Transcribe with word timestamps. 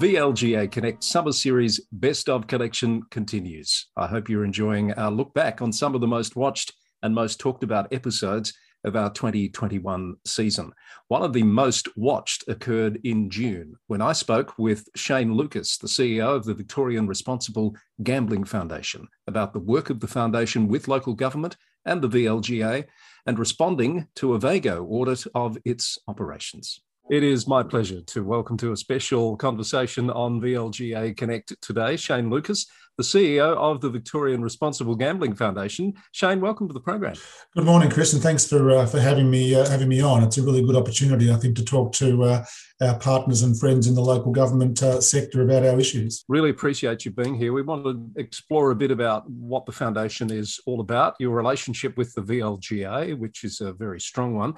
VLGA 0.00 0.72
Connect 0.72 1.04
Summer 1.04 1.30
Series 1.30 1.78
Best 1.92 2.30
of 2.30 2.46
Collection 2.46 3.02
continues. 3.10 3.88
I 3.98 4.06
hope 4.06 4.30
you're 4.30 4.46
enjoying 4.46 4.94
our 4.94 5.10
look 5.10 5.34
back 5.34 5.60
on 5.60 5.74
some 5.74 5.94
of 5.94 6.00
the 6.00 6.06
most 6.06 6.36
watched 6.36 6.72
and 7.02 7.14
most 7.14 7.38
talked 7.38 7.62
about 7.62 7.92
episodes 7.92 8.54
of 8.84 8.96
our 8.96 9.10
2021 9.10 10.14
season. 10.24 10.72
One 11.08 11.20
of 11.20 11.34
the 11.34 11.42
most 11.42 11.86
watched 11.98 12.44
occurred 12.48 12.98
in 13.04 13.28
June 13.28 13.74
when 13.88 14.00
I 14.00 14.14
spoke 14.14 14.58
with 14.58 14.88
Shane 14.96 15.34
Lucas, 15.34 15.76
the 15.76 15.86
CEO 15.86 16.34
of 16.34 16.46
the 16.46 16.54
Victorian 16.54 17.06
Responsible 17.06 17.76
Gambling 18.02 18.44
Foundation, 18.44 19.06
about 19.26 19.52
the 19.52 19.58
work 19.58 19.90
of 19.90 20.00
the 20.00 20.08
foundation 20.08 20.66
with 20.66 20.88
local 20.88 21.12
government 21.12 21.58
and 21.84 22.00
the 22.00 22.08
VLGA 22.08 22.86
and 23.26 23.38
responding 23.38 24.06
to 24.14 24.32
a 24.32 24.38
VAGO 24.38 24.82
audit 24.86 25.26
of 25.34 25.58
its 25.66 25.98
operations. 26.08 26.80
It 27.08 27.24
is 27.24 27.48
my 27.48 27.62
pleasure 27.62 28.00
to 28.02 28.22
welcome 28.22 28.56
to 28.58 28.72
a 28.72 28.76
special 28.76 29.36
conversation 29.36 30.10
on 30.10 30.40
VLGA 30.40 31.16
Connect 31.16 31.60
today, 31.60 31.96
Shane 31.96 32.30
Lucas, 32.30 32.66
the 33.00 33.04
CEO 33.04 33.56
of 33.56 33.80
the 33.80 33.88
Victorian 33.88 34.42
Responsible 34.42 34.94
Gambling 34.94 35.34
Foundation. 35.34 35.94
Shane, 36.12 36.38
welcome 36.38 36.68
to 36.68 36.74
the 36.74 36.80
program. 36.80 37.14
Good 37.56 37.64
morning, 37.64 37.88
Chris, 37.88 38.12
and 38.12 38.22
thanks 38.22 38.46
for 38.46 38.70
uh, 38.70 38.84
for 38.84 39.00
having 39.00 39.30
me 39.30 39.54
uh, 39.54 39.66
having 39.70 39.88
me 39.88 40.02
on. 40.02 40.22
It's 40.22 40.36
a 40.36 40.42
really 40.42 40.62
good 40.62 40.76
opportunity, 40.76 41.32
I 41.32 41.36
think, 41.36 41.56
to 41.56 41.64
talk 41.64 41.94
to 41.94 42.24
uh, 42.24 42.44
our 42.82 42.98
partners 42.98 43.40
and 43.40 43.58
friends 43.58 43.86
in 43.86 43.94
the 43.94 44.02
local 44.02 44.32
government 44.32 44.82
uh, 44.82 45.00
sector 45.00 45.40
about 45.40 45.64
our 45.64 45.80
issues. 45.80 46.24
Really 46.28 46.50
appreciate 46.50 47.06
you 47.06 47.10
being 47.10 47.34
here. 47.34 47.54
We 47.54 47.62
want 47.62 47.84
to 47.84 48.20
explore 48.20 48.70
a 48.70 48.76
bit 48.76 48.90
about 48.90 49.28
what 49.30 49.64
the 49.64 49.72
foundation 49.72 50.30
is 50.30 50.60
all 50.66 50.80
about, 50.80 51.14
your 51.18 51.34
relationship 51.34 51.96
with 51.96 52.12
the 52.12 52.22
VLGA, 52.22 53.18
which 53.18 53.44
is 53.44 53.62
a 53.62 53.72
very 53.72 54.00
strong 54.00 54.34
one. 54.34 54.56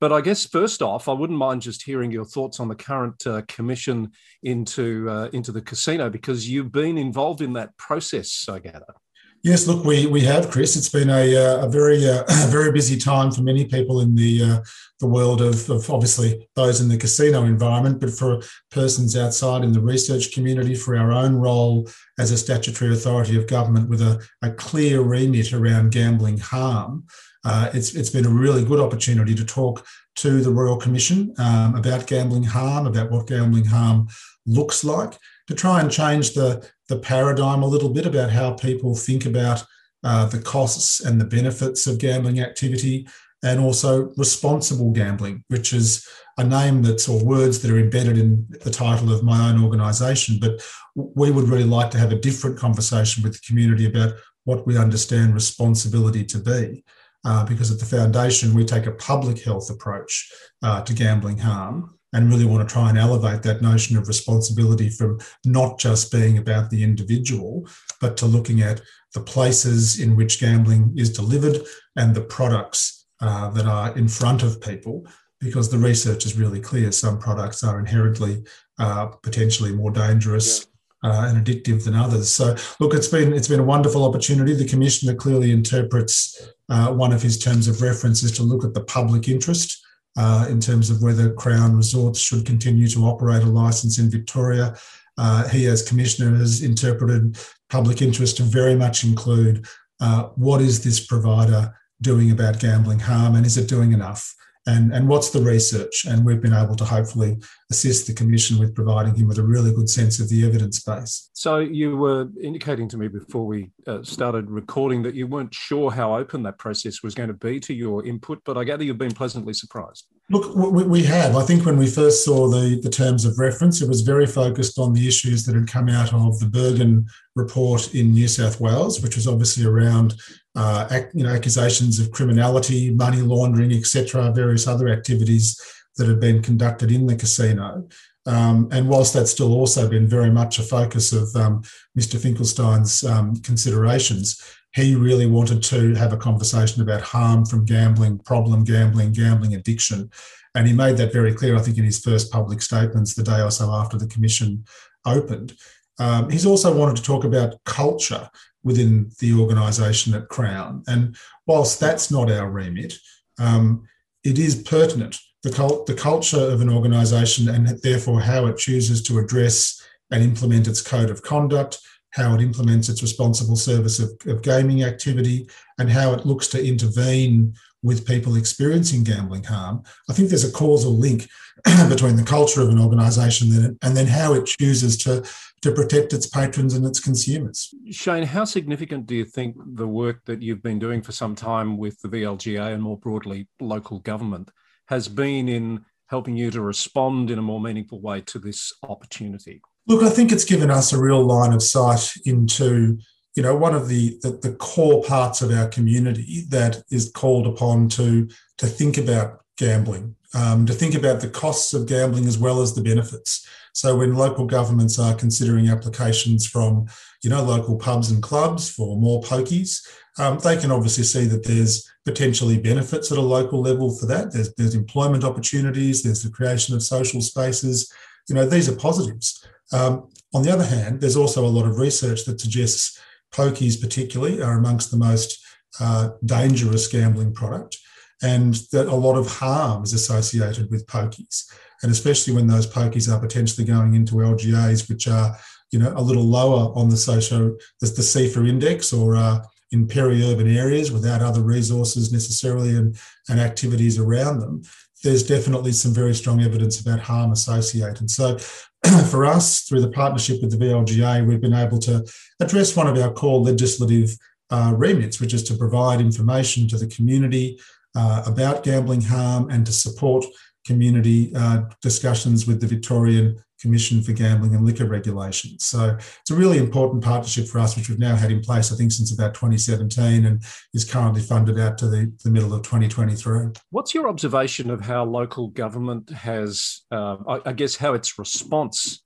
But 0.00 0.12
I 0.12 0.20
guess 0.20 0.44
first 0.44 0.82
off, 0.82 1.08
I 1.08 1.12
wouldn't 1.12 1.38
mind 1.38 1.62
just 1.62 1.82
hearing 1.82 2.10
your 2.10 2.24
thoughts 2.24 2.60
on 2.60 2.68
the 2.68 2.74
current 2.74 3.26
uh, 3.26 3.42
commission 3.46 4.10
into 4.42 5.08
uh, 5.08 5.28
into 5.32 5.52
the 5.52 5.62
casino 5.62 6.10
because 6.10 6.48
you've 6.48 6.72
been 6.72 6.98
involved 6.98 7.40
in 7.40 7.52
that 7.54 7.76
process, 7.86 8.46
I 8.48 8.58
gather. 8.58 8.94
Yes, 9.42 9.66
look, 9.66 9.84
we 9.84 10.06
we 10.06 10.22
have, 10.22 10.50
Chris. 10.50 10.74
It's 10.74 10.88
been 10.88 11.10
a, 11.10 11.36
uh, 11.36 11.66
a 11.66 11.68
very 11.68 12.08
uh, 12.08 12.24
very 12.48 12.72
busy 12.72 12.96
time 12.96 13.30
for 13.30 13.42
many 13.42 13.66
people 13.66 14.00
in 14.00 14.14
the 14.14 14.42
uh, 14.42 14.60
the 15.00 15.06
world 15.06 15.42
of, 15.42 15.68
of, 15.68 15.90
obviously 15.90 16.48
those 16.56 16.80
in 16.80 16.88
the 16.88 16.96
casino 16.96 17.44
environment, 17.44 18.00
but 18.00 18.10
for 18.10 18.40
persons 18.70 19.18
outside 19.18 19.62
in 19.62 19.72
the 19.72 19.80
research 19.80 20.32
community, 20.32 20.74
for 20.74 20.96
our 20.96 21.12
own 21.12 21.36
role 21.36 21.86
as 22.18 22.30
a 22.30 22.38
statutory 22.38 22.94
authority 22.94 23.36
of 23.36 23.46
government 23.46 23.90
with 23.90 24.00
a, 24.00 24.26
a 24.40 24.50
clear 24.50 25.02
remit 25.02 25.52
around 25.52 25.92
gambling 25.92 26.38
harm 26.38 27.04
uh, 27.44 27.70
it's, 27.74 27.94
it's 27.94 28.10
been 28.10 28.26
a 28.26 28.30
really 28.30 28.64
good 28.64 28.80
opportunity 28.80 29.34
to 29.34 29.44
talk 29.44 29.86
to 30.16 30.40
the 30.40 30.50
Royal 30.50 30.76
Commission 30.76 31.34
um, 31.38 31.74
about 31.74 32.06
gambling 32.06 32.44
harm, 32.44 32.86
about 32.86 33.10
what 33.10 33.26
gambling 33.26 33.66
harm 33.66 34.08
looks 34.46 34.82
like, 34.82 35.18
to 35.46 35.54
try 35.54 35.80
and 35.80 35.90
change 35.90 36.32
the, 36.32 36.66
the 36.88 36.98
paradigm 36.98 37.62
a 37.62 37.66
little 37.66 37.88
bit 37.88 38.06
about 38.06 38.30
how 38.30 38.52
people 38.52 38.94
think 38.94 39.26
about 39.26 39.64
uh, 40.02 40.26
the 40.26 40.40
costs 40.40 41.00
and 41.00 41.20
the 41.20 41.24
benefits 41.24 41.86
of 41.86 41.98
gambling 41.98 42.40
activity, 42.40 43.06
and 43.42 43.60
also 43.60 44.12
responsible 44.16 44.90
gambling, 44.90 45.44
which 45.48 45.72
is 45.72 46.06
a 46.38 46.44
name 46.44 46.82
that's 46.82 47.08
or 47.08 47.24
words 47.24 47.60
that 47.60 47.70
are 47.70 47.78
embedded 47.78 48.18
in 48.18 48.46
the 48.62 48.70
title 48.70 49.12
of 49.12 49.22
my 49.22 49.48
own 49.48 49.62
organisation. 49.62 50.38
But 50.40 50.62
we 50.94 51.30
would 51.30 51.48
really 51.48 51.64
like 51.64 51.90
to 51.92 51.98
have 51.98 52.12
a 52.12 52.18
different 52.18 52.58
conversation 52.58 53.22
with 53.22 53.34
the 53.34 53.46
community 53.46 53.86
about 53.86 54.14
what 54.44 54.66
we 54.66 54.76
understand 54.76 55.34
responsibility 55.34 56.24
to 56.24 56.38
be 56.38 56.84
uh, 57.24 57.44
because 57.44 57.70
at 57.70 57.78
the 57.78 57.96
foundation 57.96 58.54
we 58.54 58.64
take 58.64 58.86
a 58.86 58.92
public 58.92 59.42
health 59.42 59.70
approach 59.70 60.30
uh, 60.62 60.82
to 60.82 60.94
gambling 60.94 61.38
harm 61.38 61.98
and 62.14 62.30
really 62.30 62.46
want 62.46 62.66
to 62.66 62.72
try 62.72 62.88
and 62.88 62.96
elevate 62.96 63.42
that 63.42 63.60
notion 63.60 63.98
of 63.98 64.08
responsibility 64.08 64.88
from 64.88 65.18
not 65.44 65.78
just 65.78 66.10
being 66.10 66.38
about 66.38 66.70
the 66.70 66.82
individual, 66.82 67.68
but 68.00 68.16
to 68.16 68.24
looking 68.24 68.62
at 68.62 68.80
the 69.12 69.20
places 69.20 70.00
in 70.00 70.16
which 70.16 70.40
gambling 70.40 70.94
is 70.96 71.12
delivered 71.12 71.58
and 71.96 72.14
the 72.14 72.22
products 72.22 73.06
uh, 73.20 73.50
that 73.50 73.66
are 73.66 73.94
in 73.98 74.08
front 74.08 74.42
of 74.42 74.60
people. 74.62 75.06
Because 75.40 75.68
the 75.68 75.76
research 75.76 76.24
is 76.24 76.38
really 76.38 76.60
clear, 76.60 76.90
some 76.90 77.18
products 77.18 77.62
are 77.62 77.78
inherently 77.78 78.44
uh, 78.78 79.06
potentially 79.22 79.72
more 79.72 79.90
dangerous. 79.90 80.60
Yeah 80.60 80.70
uh, 81.04 81.26
and 81.28 81.46
addictive 81.46 81.84
than 81.84 81.94
others. 81.94 82.32
So, 82.32 82.56
look, 82.80 82.94
it's 82.94 83.08
been 83.08 83.34
it's 83.34 83.46
been 83.46 83.60
a 83.60 83.64
wonderful 83.64 84.06
opportunity. 84.06 84.54
The 84.54 84.66
commissioner 84.66 85.14
clearly 85.14 85.52
interprets 85.52 86.48
uh, 86.70 86.94
one 86.94 87.12
of 87.12 87.20
his 87.20 87.38
terms 87.38 87.68
of 87.68 87.82
reference 87.82 88.22
is 88.22 88.32
to 88.32 88.42
look 88.42 88.64
at 88.64 88.72
the 88.72 88.84
public 88.84 89.28
interest 89.28 89.83
uh, 90.16 90.46
in 90.48 90.60
terms 90.60 90.90
of 90.90 91.02
whether 91.02 91.32
Crown 91.32 91.76
Resorts 91.76 92.20
should 92.20 92.46
continue 92.46 92.88
to 92.88 93.04
operate 93.04 93.42
a 93.42 93.46
license 93.46 93.98
in 93.98 94.10
Victoria. 94.10 94.76
Uh, 95.16 95.48
he, 95.48 95.66
as 95.66 95.82
commissioner, 95.82 96.36
has 96.36 96.62
interpreted 96.62 97.38
public 97.70 98.02
interest 98.02 98.36
to 98.36 98.42
very 98.42 98.74
much 98.74 99.04
include 99.04 99.66
uh, 100.00 100.24
what 100.34 100.60
is 100.60 100.82
this 100.82 101.04
provider 101.06 101.74
doing 102.00 102.30
about 102.30 102.58
gambling 102.60 102.98
harm, 102.98 103.34
and 103.34 103.46
is 103.46 103.56
it 103.56 103.68
doing 103.68 103.92
enough? 103.92 104.34
And, 104.66 104.94
and 104.94 105.08
what's 105.08 105.30
the 105.30 105.40
research? 105.40 106.06
And 106.06 106.24
we've 106.24 106.40
been 106.40 106.54
able 106.54 106.74
to 106.76 106.84
hopefully 106.84 107.36
assist 107.70 108.06
the 108.06 108.14
Commission 108.14 108.58
with 108.58 108.74
providing 108.74 109.14
him 109.14 109.28
with 109.28 109.38
a 109.38 109.42
really 109.42 109.72
good 109.72 109.90
sense 109.90 110.20
of 110.20 110.28
the 110.28 110.46
evidence 110.46 110.82
base. 110.82 111.30
So, 111.34 111.58
you 111.58 111.96
were 111.96 112.28
indicating 112.42 112.88
to 112.88 112.96
me 112.96 113.08
before 113.08 113.46
we 113.46 113.70
uh, 113.86 114.02
started 114.02 114.50
recording 114.50 115.02
that 115.02 115.14
you 115.14 115.26
weren't 115.26 115.52
sure 115.52 115.90
how 115.90 116.16
open 116.16 116.42
that 116.44 116.58
process 116.58 117.02
was 117.02 117.14
going 117.14 117.28
to 117.28 117.34
be 117.34 117.60
to 117.60 117.74
your 117.74 118.06
input, 118.06 118.40
but 118.44 118.56
I 118.56 118.64
gather 118.64 118.84
you've 118.84 118.98
been 118.98 119.12
pleasantly 119.12 119.52
surprised. 119.52 120.06
Look, 120.30 120.54
we 120.54 121.02
have. 121.02 121.36
I 121.36 121.42
think 121.42 121.66
when 121.66 121.76
we 121.76 121.86
first 121.86 122.24
saw 122.24 122.48
the, 122.48 122.80
the 122.82 122.88
terms 122.88 123.26
of 123.26 123.38
reference, 123.38 123.82
it 123.82 123.88
was 123.88 124.00
very 124.00 124.26
focused 124.26 124.78
on 124.78 124.94
the 124.94 125.06
issues 125.06 125.44
that 125.44 125.54
had 125.54 125.68
come 125.68 125.90
out 125.90 126.14
of 126.14 126.38
the 126.38 126.46
Bergin 126.46 127.06
report 127.36 127.94
in 127.94 128.14
New 128.14 128.28
South 128.28 128.58
Wales, 128.58 129.02
which 129.02 129.16
was 129.16 129.28
obviously 129.28 129.66
around 129.66 130.14
uh, 130.54 131.00
you 131.14 131.24
know, 131.24 131.30
accusations 131.30 131.98
of 131.98 132.12
criminality, 132.12 132.90
money 132.90 133.20
laundering, 133.20 133.72
etc., 133.72 134.30
various 134.32 134.66
other 134.66 134.88
activities 134.88 135.60
that 135.96 136.08
have 136.08 136.20
been 136.20 136.42
conducted 136.42 136.90
in 136.90 137.06
the 137.06 137.16
casino. 137.16 137.86
Um, 138.26 138.68
and 138.72 138.88
whilst 138.88 139.14
that's 139.14 139.30
still 139.30 139.52
also 139.52 139.88
been 139.88 140.06
very 140.06 140.30
much 140.30 140.58
a 140.58 140.62
focus 140.62 141.12
of 141.12 141.34
um, 141.36 141.62
Mr. 141.98 142.18
Finkelstein's 142.18 143.04
um, 143.04 143.36
considerations, 143.36 144.42
he 144.74 144.94
really 144.94 145.26
wanted 145.26 145.62
to 145.64 145.94
have 145.94 146.12
a 146.12 146.16
conversation 146.16 146.82
about 146.82 147.02
harm 147.02 147.44
from 147.44 147.64
gambling, 147.64 148.18
problem 148.18 148.64
gambling, 148.64 149.12
gambling 149.12 149.54
addiction. 149.54 150.10
And 150.54 150.66
he 150.66 150.72
made 150.72 150.96
that 150.96 151.12
very 151.12 151.34
clear, 151.34 151.56
I 151.56 151.60
think, 151.60 151.78
in 151.78 151.84
his 151.84 152.00
first 152.00 152.32
public 152.32 152.62
statements 152.62 153.14
the 153.14 153.22
day 153.22 153.40
or 153.40 153.50
so 153.50 153.70
after 153.70 153.98
the 153.98 154.06
commission 154.06 154.64
opened. 155.04 155.54
Um, 155.98 156.30
he's 156.30 156.46
also 156.46 156.76
wanted 156.76 156.96
to 156.96 157.02
talk 157.02 157.24
about 157.24 157.62
culture 157.64 158.28
within 158.64 159.10
the 159.20 159.34
organisation 159.34 160.14
at 160.14 160.28
Crown. 160.28 160.82
And 160.88 161.16
whilst 161.46 161.78
that's 161.78 162.10
not 162.10 162.30
our 162.30 162.50
remit, 162.50 162.94
um, 163.38 163.86
it 164.24 164.38
is 164.38 164.62
pertinent. 164.62 165.18
The, 165.42 165.50
cult, 165.50 165.86
the 165.86 165.94
culture 165.94 166.40
of 166.40 166.62
an 166.62 166.70
organisation 166.70 167.50
and 167.50 167.68
therefore 167.82 168.20
how 168.20 168.46
it 168.46 168.56
chooses 168.56 169.02
to 169.02 169.18
address 169.18 169.80
and 170.10 170.22
implement 170.22 170.66
its 170.66 170.80
code 170.80 171.10
of 171.10 171.22
conduct, 171.22 171.78
how 172.10 172.34
it 172.34 172.40
implements 172.40 172.88
its 172.88 173.02
responsible 173.02 173.56
service 173.56 173.98
of, 173.98 174.10
of 174.26 174.42
gaming 174.42 174.84
activity, 174.84 175.48
and 175.78 175.90
how 175.90 176.14
it 176.14 176.24
looks 176.24 176.48
to 176.48 176.66
intervene 176.66 177.54
with 177.84 178.06
people 178.06 178.34
experiencing 178.34 179.04
gambling 179.04 179.44
harm. 179.44 179.82
I 180.10 180.14
think 180.14 180.30
there's 180.30 180.48
a 180.48 180.50
causal 180.50 180.96
link 180.98 181.28
between 181.88 182.16
the 182.16 182.24
culture 182.24 182.62
of 182.62 182.70
an 182.70 182.80
organisation 182.80 183.76
and 183.82 183.96
then 183.96 184.06
how 184.06 184.32
it 184.32 184.46
chooses 184.46 184.96
to 185.04 185.24
to 185.60 185.72
protect 185.72 186.12
its 186.12 186.26
patrons 186.26 186.74
and 186.74 186.84
its 186.84 187.00
consumers. 187.00 187.74
Shane, 187.90 188.24
how 188.24 188.44
significant 188.44 189.06
do 189.06 189.14
you 189.14 189.24
think 189.24 189.56
the 189.58 189.88
work 189.88 190.22
that 190.26 190.42
you've 190.42 190.62
been 190.62 190.78
doing 190.78 191.00
for 191.00 191.12
some 191.12 191.34
time 191.34 191.78
with 191.78 191.98
the 192.02 192.08
VLGA 192.08 192.74
and 192.74 192.82
more 192.82 192.98
broadly 192.98 193.48
local 193.60 194.00
government 194.00 194.50
has 194.88 195.08
been 195.08 195.48
in 195.48 195.84
helping 196.08 196.36
you 196.36 196.50
to 196.50 196.60
respond 196.60 197.30
in 197.30 197.38
a 197.38 197.42
more 197.42 197.60
meaningful 197.60 198.00
way 198.02 198.20
to 198.22 198.38
this 198.38 198.74
opportunity? 198.86 199.62
Look, 199.86 200.02
I 200.02 200.10
think 200.10 200.32
it's 200.32 200.44
given 200.44 200.70
us 200.70 200.92
a 200.92 201.00
real 201.00 201.24
line 201.24 201.54
of 201.54 201.62
sight 201.62 202.12
into 202.26 202.98
you 203.34 203.42
know 203.42 203.56
one 203.56 203.74
of 203.74 203.88
the, 203.88 204.18
the, 204.22 204.30
the 204.42 204.54
core 204.54 205.02
parts 205.02 205.42
of 205.42 205.50
our 205.50 205.68
community 205.68 206.44
that 206.48 206.82
is 206.90 207.10
called 207.14 207.46
upon 207.46 207.88
to 207.88 208.28
to 208.58 208.66
think 208.66 208.98
about 208.98 209.40
gambling 209.56 210.14
um, 210.34 210.66
to 210.66 210.72
think 210.72 210.94
about 210.94 211.20
the 211.20 211.28
costs 211.28 211.74
of 211.74 211.86
gambling 211.86 212.26
as 212.26 212.38
well 212.38 212.60
as 212.60 212.74
the 212.74 212.82
benefits 212.82 213.46
so 213.74 213.96
when 213.96 214.14
local 214.14 214.46
governments 214.46 215.00
are 215.00 215.16
considering 215.16 215.68
applications 215.68 216.46
from, 216.46 216.86
you 217.22 217.30
know, 217.30 217.42
local 217.42 217.76
pubs 217.76 218.12
and 218.12 218.22
clubs 218.22 218.70
for 218.70 218.96
more 218.96 219.20
pokies, 219.20 219.84
um, 220.16 220.38
they 220.38 220.56
can 220.56 220.70
obviously 220.70 221.02
see 221.02 221.24
that 221.24 221.44
there's 221.44 221.90
potentially 222.04 222.56
benefits 222.56 223.10
at 223.10 223.18
a 223.18 223.20
local 223.20 223.60
level 223.60 223.94
for 223.96 224.06
that. 224.06 224.32
There's, 224.32 224.54
there's 224.54 224.76
employment 224.76 225.24
opportunities, 225.24 226.02
there's 226.04 226.22
the 226.22 226.30
creation 226.30 226.76
of 226.76 226.84
social 226.84 227.20
spaces. 227.20 227.92
You 228.28 228.36
know, 228.36 228.46
these 228.46 228.68
are 228.68 228.76
positives. 228.76 229.44
Um, 229.72 230.08
on 230.32 230.42
the 230.42 230.52
other 230.52 230.64
hand, 230.64 231.00
there's 231.00 231.16
also 231.16 231.44
a 231.44 231.48
lot 231.48 231.66
of 231.66 231.80
research 231.80 232.26
that 232.26 232.40
suggests 232.40 233.00
pokies, 233.34 233.80
particularly, 233.80 234.42
are 234.42 234.56
amongst 234.58 234.90
the 234.90 234.96
most 234.96 235.44
uh, 235.80 236.10
dangerous 236.24 236.86
gambling 236.88 237.32
product. 237.34 237.78
and 238.22 238.54
that 238.72 238.86
a 238.86 238.94
lot 238.94 239.16
of 239.16 239.26
harm 239.26 239.82
is 239.82 239.92
associated 239.92 240.70
with 240.70 240.86
pokies. 240.86 241.44
And 241.82 241.90
especially 241.92 242.32
when 242.34 242.46
those 242.46 242.66
pokies 242.66 243.12
are 243.12 243.20
potentially 243.20 243.66
going 243.66 243.94
into 243.94 244.14
LGAs, 244.14 244.88
which 244.88 245.06
are 245.08 245.36
you 245.72 245.78
know 245.78 245.92
a 245.96 246.06
little 246.08 246.24
lower 246.24 246.72
on 246.78 246.88
the 246.88 246.96
social 246.96 247.56
the, 247.80 247.86
the 247.86 248.02
SEIFA 248.02 248.48
index 248.48 248.92
or 248.92 249.16
uh, 249.16 249.40
in 249.72 249.88
peri-urban 249.88 250.48
areas 250.56 250.92
without 250.92 251.20
other 251.20 251.42
resources 251.42 252.12
necessarily 252.12 252.76
and, 252.76 252.96
and 253.28 253.40
activities 253.40 253.98
around 253.98 254.38
them, 254.38 254.62
there's 255.02 255.26
definitely 255.26 255.72
some 255.72 255.92
very 255.92 256.14
strong 256.14 256.40
evidence 256.42 256.80
about 256.80 257.00
harm 257.00 257.32
associated. 257.32 258.08
So 258.08 258.38
for 259.10 259.24
us, 259.24 259.62
through 259.62 259.80
the 259.80 259.90
partnership 259.90 260.40
with 260.42 260.50
the 260.50 260.64
VLGA, 260.64 261.26
we've 261.26 261.40
been 261.40 261.54
able 261.54 261.78
to 261.80 262.04
address 262.40 262.76
one 262.76 262.86
of 262.86 262.98
our 262.98 263.12
core 263.12 263.40
legislative 263.40 264.16
uh, 264.50 264.72
remits, 264.76 265.20
which 265.20 265.34
is 265.34 265.42
to 265.44 265.54
provide 265.54 266.00
information 266.00 266.68
to 266.68 266.76
the 266.76 266.86
community 266.86 267.58
uh, 267.96 268.22
about 268.26 268.64
gambling 268.64 269.00
harm 269.00 269.48
and 269.50 269.64
to 269.66 269.72
support 269.72 270.24
community 270.66 271.32
uh, 271.36 271.62
discussions 271.82 272.46
with 272.46 272.60
the 272.60 272.66
Victorian 272.66 273.42
Commission 273.60 274.02
for 274.02 274.12
Gambling 274.12 274.54
and 274.54 274.64
Liquor 274.64 274.86
Regulation. 274.86 275.58
So 275.58 275.96
it's 276.20 276.30
a 276.30 276.34
really 276.34 276.58
important 276.58 277.02
partnership 277.02 277.46
for 277.46 277.58
us, 277.58 277.76
which 277.76 277.88
we've 277.88 277.98
now 277.98 278.16
had 278.16 278.30
in 278.30 278.40
place, 278.40 278.72
I 278.72 278.76
think, 278.76 278.92
since 278.92 279.12
about 279.12 279.34
2017 279.34 280.26
and 280.26 280.42
is 280.72 280.84
currently 280.84 281.22
funded 281.22 281.58
out 281.58 281.78
to 281.78 281.88
the, 281.88 282.12
the 282.24 282.30
middle 282.30 282.52
of 282.52 282.62
2023. 282.62 283.52
What's 283.70 283.94
your 283.94 284.08
observation 284.08 284.70
of 284.70 284.80
how 284.80 285.04
local 285.04 285.48
government 285.48 286.10
has, 286.10 286.82
uh, 286.90 287.16
I, 287.28 287.40
I 287.46 287.52
guess, 287.52 287.76
how 287.76 287.94
its 287.94 288.18
response 288.18 289.02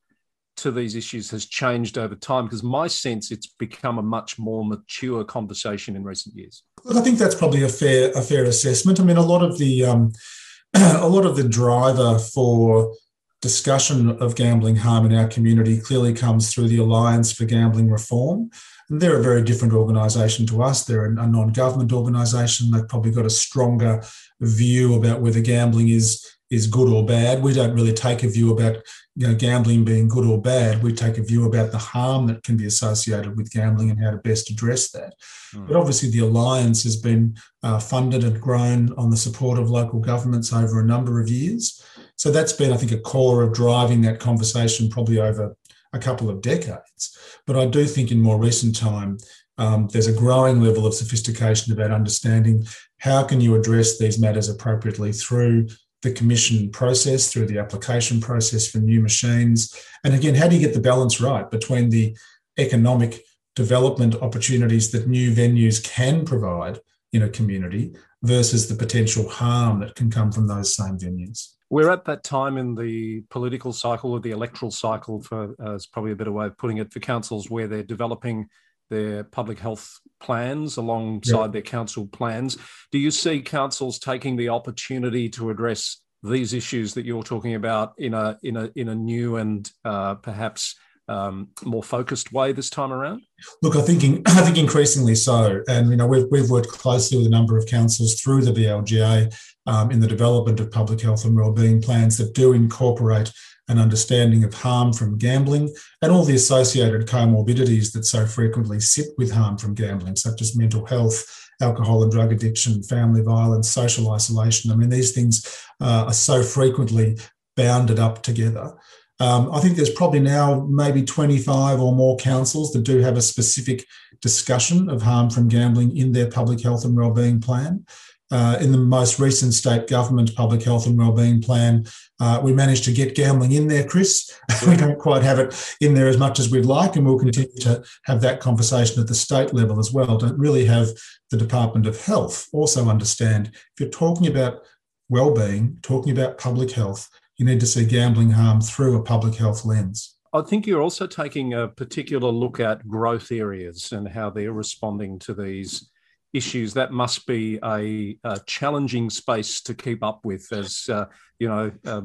to 0.56 0.72
these 0.72 0.96
issues 0.96 1.30
has 1.30 1.46
changed 1.46 1.98
over 1.98 2.14
time? 2.14 2.44
Because 2.44 2.62
my 2.62 2.86
sense 2.86 3.30
it's 3.30 3.46
become 3.46 3.98
a 3.98 4.02
much 4.02 4.38
more 4.38 4.64
mature 4.64 5.24
conversation 5.24 5.94
in 5.94 6.04
recent 6.04 6.34
years. 6.34 6.64
Look, 6.84 6.96
I 6.96 7.00
think 7.00 7.18
that's 7.18 7.34
probably 7.34 7.62
a 7.62 7.68
fair 7.68 8.10
a 8.12 8.22
fair 8.22 8.44
assessment. 8.44 8.98
I 8.98 9.04
mean, 9.04 9.16
a 9.16 9.22
lot 9.22 9.42
of 9.42 9.58
the 9.58 9.84
um, 9.84 10.12
a 10.74 11.08
lot 11.08 11.26
of 11.26 11.36
the 11.36 11.48
driver 11.48 12.18
for 12.18 12.92
discussion 13.40 14.10
of 14.20 14.34
gambling 14.34 14.76
harm 14.76 15.06
in 15.06 15.14
our 15.14 15.28
community 15.28 15.80
clearly 15.80 16.12
comes 16.12 16.52
through 16.52 16.68
the 16.68 16.78
Alliance 16.78 17.32
for 17.32 17.44
Gambling 17.44 17.90
Reform. 17.90 18.50
And 18.90 19.00
they're 19.00 19.18
a 19.18 19.22
very 19.22 19.42
different 19.42 19.74
organisation 19.74 20.46
to 20.46 20.62
us. 20.62 20.84
They're 20.84 21.06
a 21.06 21.12
non 21.12 21.52
government 21.52 21.92
organisation. 21.92 22.70
They've 22.70 22.88
probably 22.88 23.12
got 23.12 23.26
a 23.26 23.30
stronger 23.30 24.02
view 24.40 24.94
about 24.94 25.20
whether 25.20 25.40
gambling 25.40 25.90
is, 25.90 26.26
is 26.50 26.66
good 26.66 26.88
or 26.88 27.04
bad. 27.04 27.42
We 27.42 27.52
don't 27.52 27.74
really 27.74 27.92
take 27.92 28.22
a 28.22 28.28
view 28.28 28.52
about 28.52 28.82
you 29.14 29.26
know, 29.26 29.34
gambling 29.34 29.84
being 29.84 30.08
good 30.08 30.24
or 30.24 30.40
bad. 30.40 30.82
We 30.82 30.92
take 30.92 31.18
a 31.18 31.22
view 31.22 31.46
about 31.46 31.70
the 31.70 31.78
harm 31.78 32.28
that 32.28 32.44
can 32.44 32.56
be 32.56 32.66
associated 32.66 33.36
with 33.36 33.52
gambling 33.52 33.90
and 33.90 34.02
how 34.02 34.12
to 34.12 34.16
best 34.18 34.48
address 34.48 34.90
that. 34.92 35.14
Mm. 35.54 35.66
But 35.66 35.76
obviously, 35.76 36.10
the 36.10 36.20
Alliance 36.20 36.82
has 36.84 36.96
been 36.96 37.36
uh, 37.62 37.78
funded 37.78 38.24
and 38.24 38.40
grown 38.40 38.92
on 38.96 39.10
the 39.10 39.16
support 39.16 39.58
of 39.58 39.70
local 39.70 39.98
governments 40.00 40.52
over 40.52 40.80
a 40.80 40.86
number 40.86 41.20
of 41.20 41.28
years. 41.28 41.84
So 42.18 42.32
that's 42.32 42.52
been, 42.52 42.72
I 42.72 42.76
think, 42.76 42.92
a 42.92 42.98
core 42.98 43.42
of 43.42 43.54
driving 43.54 44.02
that 44.02 44.18
conversation 44.18 44.90
probably 44.90 45.20
over 45.20 45.56
a 45.92 45.98
couple 45.98 46.28
of 46.28 46.42
decades. 46.42 47.16
But 47.46 47.56
I 47.56 47.64
do 47.64 47.86
think 47.86 48.10
in 48.10 48.20
more 48.20 48.38
recent 48.38 48.76
time, 48.76 49.18
um, 49.56 49.88
there's 49.92 50.08
a 50.08 50.12
growing 50.12 50.60
level 50.60 50.84
of 50.84 50.94
sophistication 50.94 51.72
about 51.72 51.92
understanding 51.92 52.66
how 52.98 53.22
can 53.22 53.40
you 53.40 53.54
address 53.54 53.98
these 53.98 54.18
matters 54.18 54.48
appropriately 54.48 55.12
through 55.12 55.68
the 56.02 56.12
commission 56.12 56.70
process, 56.70 57.32
through 57.32 57.46
the 57.46 57.58
application 57.58 58.20
process 58.20 58.68
for 58.68 58.78
new 58.78 59.00
machines. 59.00 59.74
And 60.04 60.14
again, 60.14 60.34
how 60.34 60.48
do 60.48 60.56
you 60.56 60.64
get 60.64 60.74
the 60.74 60.80
balance 60.80 61.20
right 61.20 61.48
between 61.50 61.88
the 61.88 62.16
economic 62.58 63.22
development 63.56 64.16
opportunities 64.16 64.90
that 64.90 65.08
new 65.08 65.32
venues 65.32 65.82
can 65.82 66.24
provide 66.24 66.80
in 67.12 67.22
a 67.22 67.28
community 67.28 67.94
versus 68.22 68.68
the 68.68 68.74
potential 68.74 69.28
harm 69.28 69.80
that 69.80 69.94
can 69.94 70.10
come 70.10 70.30
from 70.30 70.46
those 70.46 70.76
same 70.76 70.98
venues? 70.98 71.54
We're 71.70 71.90
at 71.90 72.06
that 72.06 72.24
time 72.24 72.56
in 72.56 72.74
the 72.74 73.22
political 73.30 73.72
cycle 73.72 74.12
or 74.12 74.20
the 74.20 74.30
electoral 74.30 74.70
cycle, 74.70 75.20
for 75.20 75.54
uh, 75.62 75.74
is 75.74 75.86
probably 75.86 76.12
a 76.12 76.16
better 76.16 76.32
way 76.32 76.46
of 76.46 76.56
putting 76.56 76.78
it, 76.78 76.92
for 76.92 77.00
councils 77.00 77.50
where 77.50 77.66
they're 77.66 77.82
developing 77.82 78.48
their 78.90 79.24
public 79.24 79.58
health 79.58 80.00
plans 80.18 80.78
alongside 80.78 81.42
yep. 81.44 81.52
their 81.52 81.62
council 81.62 82.06
plans. 82.06 82.56
Do 82.90 82.98
you 82.98 83.10
see 83.10 83.42
councils 83.42 83.98
taking 83.98 84.36
the 84.36 84.48
opportunity 84.48 85.28
to 85.30 85.50
address 85.50 86.00
these 86.22 86.52
issues 86.52 86.94
that 86.94 87.04
you're 87.04 87.22
talking 87.22 87.54
about 87.54 87.92
in 87.98 88.14
a 88.14 88.38
in 88.42 88.56
a 88.56 88.70
in 88.74 88.88
a 88.88 88.94
new 88.94 89.36
and 89.36 89.70
uh, 89.84 90.14
perhaps 90.16 90.74
um, 91.08 91.48
more 91.64 91.82
focused 91.82 92.32
way 92.32 92.52
this 92.52 92.70
time 92.70 92.92
around? 92.92 93.22
Look, 93.62 93.76
I 93.76 93.82
think 93.82 94.02
I 94.26 94.42
think 94.42 94.58
increasingly 94.58 95.14
so, 95.14 95.62
and 95.68 95.90
you 95.90 95.96
know 95.96 96.06
we've 96.06 96.26
we've 96.30 96.50
worked 96.50 96.68
closely 96.68 97.18
with 97.18 97.26
a 97.26 97.30
number 97.30 97.56
of 97.56 97.66
councils 97.66 98.20
through 98.20 98.42
the 98.42 98.52
VLGA 98.52 99.34
um, 99.66 99.90
in 99.90 100.00
the 100.00 100.06
development 100.06 100.60
of 100.60 100.70
public 100.70 101.00
health 101.00 101.24
and 101.24 101.36
wellbeing 101.36 101.82
plans 101.82 102.18
that 102.18 102.34
do 102.34 102.52
incorporate 102.52 103.32
an 103.68 103.78
understanding 103.78 104.44
of 104.44 104.54
harm 104.54 104.92
from 104.92 105.18
gambling 105.18 105.72
and 106.00 106.10
all 106.10 106.24
the 106.24 106.34
associated 106.34 107.06
comorbidities 107.06 107.92
that 107.92 108.04
so 108.04 108.26
frequently 108.26 108.80
sit 108.80 109.08
with 109.18 109.30
harm 109.30 109.58
from 109.58 109.74
gambling, 109.74 110.16
such 110.16 110.40
as 110.40 110.56
mental 110.56 110.86
health, 110.86 111.24
alcohol 111.60 112.02
and 112.02 112.10
drug 112.10 112.32
addiction, 112.32 112.82
family 112.82 113.22
violence, 113.22 113.68
social 113.70 114.10
isolation. 114.10 114.70
I 114.70 114.76
mean, 114.76 114.88
these 114.88 115.12
things 115.12 115.44
uh, 115.80 116.04
are 116.06 116.14
so 116.14 116.42
frequently 116.42 117.18
bounded 117.56 117.98
up 117.98 118.22
together. 118.22 118.74
Um, 119.20 119.50
I 119.52 119.60
think 119.60 119.76
there's 119.76 119.90
probably 119.90 120.20
now 120.20 120.66
maybe 120.70 121.02
25 121.02 121.80
or 121.80 121.92
more 121.92 122.16
councils 122.16 122.72
that 122.72 122.84
do 122.84 122.98
have 122.98 123.16
a 123.16 123.22
specific 123.22 123.84
discussion 124.20 124.88
of 124.88 125.02
harm 125.02 125.30
from 125.30 125.48
gambling 125.48 125.96
in 125.96 126.12
their 126.12 126.30
public 126.30 126.60
health 126.60 126.84
and 126.84 126.96
wellbeing 126.96 127.40
plan. 127.40 127.84
Uh, 128.30 128.58
in 128.60 128.72
the 128.72 128.78
most 128.78 129.18
recent 129.18 129.54
state 129.54 129.88
government 129.88 130.34
public 130.36 130.62
health 130.62 130.86
and 130.86 130.98
wellbeing 130.98 131.40
plan, 131.40 131.86
uh, 132.20 132.38
we 132.42 132.52
managed 132.52 132.84
to 132.84 132.92
get 132.92 133.14
gambling 133.14 133.52
in 133.52 133.68
there, 133.68 133.84
Chris. 133.84 134.30
we 134.66 134.76
don't 134.76 134.98
quite 134.98 135.22
have 135.22 135.38
it 135.38 135.76
in 135.80 135.94
there 135.94 136.08
as 136.08 136.18
much 136.18 136.38
as 136.38 136.50
we'd 136.50 136.66
like, 136.66 136.94
and 136.94 137.06
we'll 137.06 137.18
continue 137.18 137.48
to 137.60 137.82
have 138.04 138.20
that 138.20 138.38
conversation 138.38 139.00
at 139.00 139.08
the 139.08 139.14
state 139.14 139.54
level 139.54 139.78
as 139.78 139.92
well 139.92 140.18
to 140.18 140.34
really 140.34 140.66
have 140.66 140.88
the 141.30 141.38
Department 141.38 141.86
of 141.86 142.04
Health 142.04 142.48
also 142.52 142.88
understand 142.88 143.50
if 143.54 143.80
you're 143.80 143.88
talking 143.88 144.26
about 144.26 144.62
well-being, 145.08 145.78
talking 145.80 146.12
about 146.12 146.36
public 146.36 146.70
health, 146.72 147.08
you 147.38 147.46
need 147.46 147.60
to 147.60 147.66
see 147.66 147.86
gambling 147.86 148.30
harm 148.30 148.60
through 148.60 148.96
a 148.96 149.02
public 149.02 149.34
health 149.36 149.64
lens. 149.64 150.16
I 150.34 150.42
think 150.42 150.66
you're 150.66 150.82
also 150.82 151.06
taking 151.06 151.54
a 151.54 151.68
particular 151.68 152.28
look 152.28 152.60
at 152.60 152.86
growth 152.86 153.32
areas 153.32 153.92
and 153.92 154.06
how 154.06 154.28
they're 154.28 154.52
responding 154.52 155.18
to 155.20 155.32
these 155.32 155.88
issues. 156.34 156.74
That 156.74 156.92
must 156.92 157.26
be 157.26 157.58
a, 157.64 158.18
a 158.24 158.40
challenging 158.46 159.08
space 159.08 159.62
to 159.62 159.74
keep 159.74 160.02
up 160.02 160.20
with, 160.24 160.52
as 160.52 160.86
uh, 160.90 161.06
you 161.38 161.48
know, 161.48 161.70
uh, 161.84 162.02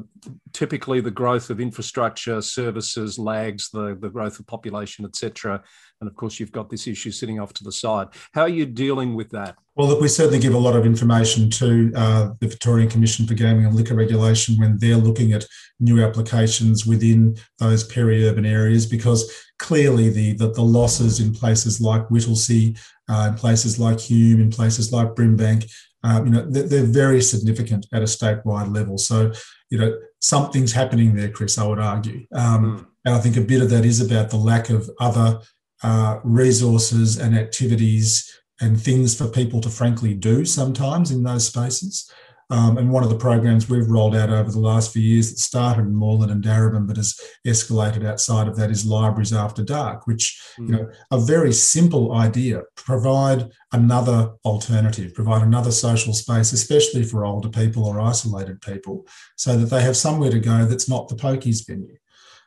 typically 0.52 1.02
the 1.02 1.12
growth 1.12 1.50
of 1.50 1.60
infrastructure, 1.60 2.42
services 2.42 3.18
lags 3.18 3.70
the 3.72 3.98
the 4.00 4.10
growth 4.10 4.40
of 4.40 4.48
population, 4.48 5.06
etc. 5.06 5.62
And 6.02 6.10
of 6.10 6.16
course, 6.16 6.40
you've 6.40 6.52
got 6.52 6.70
this 6.70 6.86
issue 6.86 7.12
sitting 7.12 7.40
off 7.40 7.54
to 7.54 7.63
the 7.63 7.72
side. 7.72 8.10
How 8.34 8.42
are 8.42 8.50
you 8.50 8.66
dealing 8.66 9.16
with 9.16 9.30
that? 9.32 9.56
Well, 9.75 9.88
look, 9.88 10.02
we 10.02 10.08
certainly 10.08 10.40
give 10.40 10.54
a 10.54 10.60
lot 10.60 10.75
of 10.75 10.86
information 10.86 11.50
to 11.52 11.92
uh, 11.96 12.30
the 12.40 12.48
Victorian 12.48 12.90
Commission 12.90 13.25
for 13.25 13.34
Gaming 13.34 13.66
and 13.66 13.74
Liquor 13.74 13.96
Regulation 13.96 14.56
when 14.58 14.78
they're 14.78 14.98
looking 14.98 15.34
at 15.34 15.48
new 15.80 16.04
applications 16.04 16.86
within 16.86 17.38
those 17.58 17.84
peri-urban 17.86 18.46
areas, 18.46 18.86
because 18.86 19.34
clearly 19.60 20.10
the, 20.10 20.34
the, 20.34 20.52
the 20.52 20.62
losses 20.62 21.20
in 21.20 21.34
places 21.34 21.82
like 21.82 22.08
Whittlesea, 22.10 22.78
uh, 23.10 23.30
in 23.32 23.36
places 23.36 23.80
like 23.80 24.00
Hume, 24.00 24.42
in 24.42 24.52
places 24.52 24.92
like 24.92 25.16
Brimbank, 25.16 25.72
uh, 26.03 26.22
you 26.24 26.31
know, 26.31 26.45
they're, 26.50 26.67
they're 26.67 26.83
very 26.83 27.22
significant 27.22 27.86
at 27.93 28.01
a 28.01 28.05
statewide 28.05 28.74
level. 28.75 28.98
So, 28.98 29.31
you 29.69 29.77
know, 29.77 29.98
something's 30.19 30.74
happening 30.74 31.15
there, 31.15 31.29
Chris. 31.29 31.57
I 31.57 31.65
would 31.65 31.79
argue, 31.79 32.25
um, 32.33 32.63
mm. 32.63 32.86
and 33.05 33.15
I 33.15 33.19
think 33.19 33.38
a 33.38 33.41
bit 33.41 33.62
of 33.62 33.69
that 33.69 33.86
is 33.86 34.01
about 34.01 34.29
the 34.29 34.38
lack 34.38 34.69
of 34.69 34.89
other 35.00 35.39
uh, 35.81 36.19
resources 36.24 37.17
and 37.17 37.38
activities 37.38 38.29
and 38.62 38.81
things 38.81 39.15
for 39.17 39.27
people 39.27 39.60
to 39.62 39.69
frankly 39.69 40.13
do 40.13 40.45
sometimes 40.45 41.12
in 41.12 41.24
those 41.24 41.48
spaces. 41.48 42.10
Um, 42.50 42.78
and 42.78 42.92
one 42.92 43.04
of 43.04 43.10
the 43.10 43.16
programs 43.16 43.70
we've 43.70 43.90
rolled 43.90 44.16
out 44.16 44.30
over 44.30 44.52
the 44.52 44.60
last 44.60 44.92
few 44.92 45.02
years 45.02 45.32
that 45.32 45.40
started 45.40 45.86
in 45.86 45.96
Moreland 45.96 46.32
and 46.32 46.44
Darebin, 46.44 46.88
but 46.88 46.98
has 46.98 47.20
escalated 47.48 48.06
outside 48.06 48.48
of 48.48 48.56
that 48.58 48.70
is 48.70 48.86
Libraries 48.86 49.34
After 49.34 49.64
Dark, 49.64 50.06
which, 50.08 50.42
mm. 50.60 50.68
you 50.68 50.76
know, 50.76 50.90
a 51.12 51.20
very 51.20 51.54
simple 51.54 52.14
idea, 52.14 52.62
provide 52.76 53.50
another 53.72 54.34
alternative, 54.46 55.14
provide 55.14 55.42
another 55.42 55.72
social 55.72 56.14
space, 56.14 56.52
especially 56.52 57.04
for 57.04 57.26
older 57.26 57.50
people 57.50 57.86
or 57.86 58.00
isolated 58.00 58.62
people, 58.62 59.08
so 59.36 59.58
that 59.58 59.68
they 59.68 59.82
have 59.82 59.98
somewhere 59.98 60.32
to 60.32 60.40
go 60.40 60.66
that's 60.66 60.90
not 60.90 61.08
the 61.08 61.16
pokies 61.16 61.66
venue. 61.66 61.98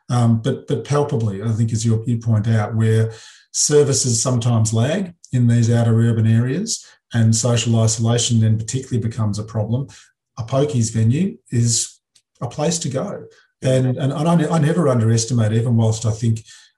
Um, 0.09 0.41
but 0.41 0.69
but 0.69 0.85
palpably, 0.85 1.43
I 1.43 1.51
think 1.51 1.73
as 1.73 1.85
you, 1.85 2.05
you 2.07 2.19
point 2.19 2.47
out, 2.47 2.77
where 2.77 3.13
services 3.53 4.23
sometimes 4.23 4.73
lag 4.73 5.15
in 5.33 5.49
these 5.49 5.71
outer 5.71 5.99
urban 5.99 6.27
areas, 6.27 6.87
and 7.17 7.35
social 7.35 7.81
isolation 7.87 8.41
then 8.41 8.59
particularly 8.59 9.07
becomes 9.09 9.39
a 9.39 9.45
problem. 9.45 9.89
A 10.39 10.45
pokies 10.45 10.93
venue 10.93 11.39
is 11.51 11.71
a 12.41 12.49
place 12.49 12.79
to 12.81 12.89
go, 12.89 13.27
and 13.63 13.97
and, 14.03 14.13
I, 14.13 14.57
I 14.57 14.59
never 14.59 14.89
underestimate, 14.89 15.53
even 15.53 15.77
whilst 15.77 16.05
I 16.05 16.11
think 16.11 16.37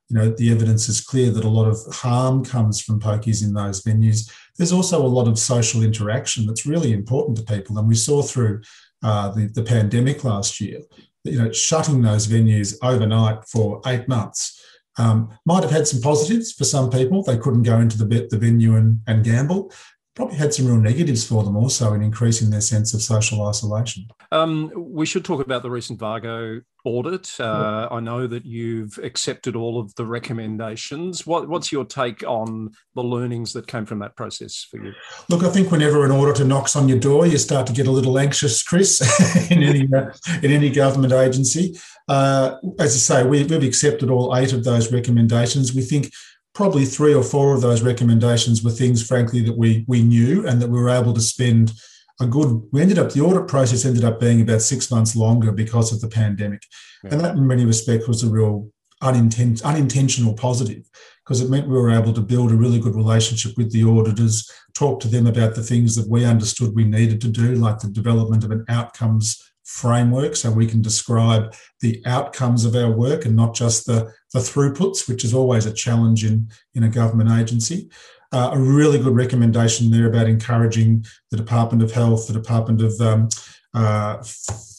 you 0.09 0.17
know, 0.17 0.31
the 0.31 0.51
evidence 0.51 0.89
is 0.89 1.03
clear 1.03 1.31
that 1.31 1.45
a 1.45 1.49
lot 1.49 1.69
of 1.69 1.77
harm 1.95 2.45
comes 2.45 2.81
from 2.81 3.01
pokies 3.01 3.45
in 3.45 3.53
those 3.53 3.83
venues. 3.83 4.31
There's 4.57 4.73
also 4.73 5.05
a 5.05 5.15
lot 5.19 5.29
of 5.29 5.39
social 5.39 5.83
interaction 5.83 6.47
that's 6.47 6.65
really 6.65 6.93
important 6.93 7.37
to 7.37 7.45
people. 7.45 7.79
And 7.79 7.87
we 7.87 7.95
saw 7.95 8.23
through 8.23 8.63
uh, 9.03 9.31
the, 9.33 9.47
the 9.49 9.63
pandemic 9.63 10.25
last 10.25 10.61
year, 10.61 10.81
that, 11.25 11.31
you 11.33 11.39
know, 11.39 11.53
shutting 11.53 12.01
those 12.01 12.27
venues 12.27 12.75
overnight 12.83 13.45
for 13.45 13.83
eight 13.87 14.09
months 14.09 14.65
um, 14.97 15.29
might 15.45 15.63
have 15.63 15.71
had 15.71 15.87
some 15.87 16.01
positives 16.01 16.53
for 16.53 16.65
some 16.65 16.89
people. 16.89 17.23
They 17.23 17.37
couldn't 17.37 17.65
go 17.65 17.79
into 17.79 17.99
the, 17.99 18.29
the 18.31 18.39
venue 18.39 18.77
and, 18.77 19.01
and 19.07 19.25
gamble 19.25 19.73
probably 20.19 20.37
had 20.37 20.53
some 20.53 20.67
real 20.67 20.77
negatives 20.77 21.25
for 21.25 21.45
them 21.45 21.57
also 21.57 21.95
in 21.95 22.03
increasing 22.03 22.51
their 22.51 22.61
sense 22.61 22.93
of 22.93 23.01
social 23.01 23.47
isolation. 23.47 24.05
Um, 24.33 24.73
we 24.75 25.07
should 25.07 25.25
talk 25.25 25.41
about 25.41 25.63
the 25.63 25.71
recent 25.71 26.01
VAGO 26.01 26.61
audit. 26.85 27.39
Uh, 27.39 27.87
I 27.89 28.01
know 28.01 28.27
that 28.27 28.45
you've 28.45 28.99
accepted 29.01 29.55
all 29.55 29.79
of 29.79 29.95
the 29.95 30.05
recommendations. 30.05 31.25
What, 31.25 31.49
what's 31.49 31.71
your 31.71 31.85
take 31.85 32.25
on 32.27 32.73
the 32.97 33.03
learnings 33.03 33.53
that 33.53 33.69
came 33.69 33.87
from 33.87 34.01
that 34.01 34.17
process 34.17 34.67
for 34.69 34.85
you? 34.85 34.93
Look, 35.29 35.45
I 35.45 35.51
think 35.51 35.71
whenever 35.71 36.05
an 36.05 36.11
auditor 36.11 36.45
knocks 36.45 36.75
on 36.75 36.89
your 36.89 36.99
door, 36.99 37.25
you 37.25 37.39
start 37.39 37.69
to 37.69 37.73
get 37.73 37.87
a 37.87 37.93
little 37.93 38.19
anxious, 38.19 38.61
Chris, 38.65 39.01
in 39.53 39.63
any 39.63 39.89
uh, 39.95 40.11
in 40.43 40.51
any 40.51 40.69
government 40.71 41.13
agency. 41.13 41.79
Uh, 42.09 42.57
as 42.81 42.93
I 42.95 43.21
say, 43.21 43.25
we, 43.25 43.45
we've 43.45 43.63
accepted 43.63 44.11
all 44.11 44.35
eight 44.37 44.53
of 44.53 44.65
those 44.65 44.93
recommendations. 44.93 45.75
We 45.75 45.83
think 45.83 46.11
probably 46.59 46.85
three 46.85 47.15
or 47.15 47.23
four 47.23 47.55
of 47.55 47.61
those 47.61 47.83
recommendations 47.83 48.65
were 48.65 48.73
things, 48.73 49.07
frankly, 49.07 49.41
that 49.41 49.57
we 49.57 49.85
we 49.87 50.03
knew 50.03 50.45
and 50.45 50.61
that 50.61 50.69
we 50.69 50.81
were 50.81 50.91
able 50.91 51.15
to 51.15 51.21
spend 51.21 51.73
a 52.21 52.27
good. 52.27 52.61
We 52.73 52.83
ended 52.83 52.99
up 52.99 53.13
the 53.13 53.21
audit 53.21 53.47
process 53.47 53.85
ended 53.85 54.03
up 54.03 54.19
being 54.19 54.41
about 54.41 54.61
six 54.61 54.91
months 54.91 55.15
longer 55.15 55.53
because 55.53 55.93
of 55.93 56.01
the 56.01 56.09
pandemic, 56.09 56.63
yeah. 57.05 57.11
and 57.13 57.21
that 57.21 57.37
in 57.37 57.47
many 57.47 57.65
respects 57.65 58.09
was 58.09 58.25
a 58.25 58.29
real 58.29 58.73
uninten- 59.05 59.63
unintentional 59.63 60.35
positive 60.35 60.83
because 61.25 61.41
it 61.41 61.49
meant 61.49 61.69
we 61.69 61.81
were 61.81 61.93
able 61.93 62.13
to 62.13 62.21
build 62.21 62.51
a 62.51 62.57
really 62.57 62.81
good 62.81 62.97
relationship 62.97 63.57
with 63.57 63.71
the 63.71 63.85
auditors, 63.85 64.51
talk 64.75 64.99
to 64.99 65.07
them 65.07 65.29
about 65.29 65.55
the 65.55 65.63
things 65.63 65.95
that 65.95 66.09
we 66.09 66.25
understood 66.25 66.75
we 66.75 66.85
needed 66.85 67.21
to 67.21 67.29
do, 67.29 67.55
like 67.55 67.79
the 67.79 67.89
development 67.89 68.43
of 68.43 68.51
an 68.51 68.65
outcomes 68.69 69.48
framework 69.69 70.35
so 70.35 70.51
we 70.51 70.67
can 70.67 70.81
describe 70.81 71.55
the 71.81 72.03
outcomes 72.07 72.65
of 72.65 72.75
our 72.75 72.91
work 72.91 73.27
and 73.27 73.37
not 73.37 73.55
just 73.55 73.85
the, 73.85 74.11
the 74.33 74.39
throughputs, 74.39 75.07
which 75.07 75.25
is 75.25 75.35
always 75.35 75.67
a 75.67 75.73
challenge 75.73 76.25
in, 76.25 76.49
in 76.75 76.85
a 76.85 76.89
government 76.89 77.31
agency. 77.31 77.91
Uh, 78.33 78.51
a 78.55 78.59
really 78.59 78.99
good 78.99 79.15
recommendation 79.15 79.91
there 79.91 80.09
about 80.09 80.27
encouraging 80.27 81.05
the 81.31 81.37
Department 81.37 81.83
of 81.83 81.93
Health, 81.93 82.27
the 82.27 82.33
Department 82.33 82.81
of 82.81 82.99
um, 83.01 83.29
uh, 83.75 84.23